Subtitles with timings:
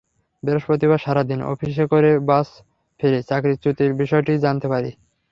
[0.43, 2.61] বৃহস্পতিবার সারা দিন অফিস করে বাসায়
[2.99, 4.91] ফিরে চাকরিচ্যুতির বিষয়টি জানতে পারি।